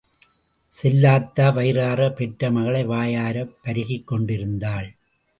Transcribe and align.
செல்லாத்தா 0.73 1.45
வயிறாற 1.57 2.15
பெற்ற 2.15 2.51
மகளை 2.51 2.85
வாயாரப் 2.85 3.53
பருகிக் 3.63 4.07
கொண்டிருந்தாள். 4.07 4.89